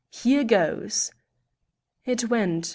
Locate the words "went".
2.27-2.69